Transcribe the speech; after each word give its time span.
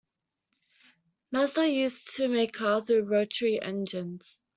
Mazda 1.31 1.67
used 1.69 2.15
to 2.15 2.27
make 2.27 2.53
cars 2.53 2.89
with 2.89 3.11
rotary 3.11 3.61
engines. 3.61 4.39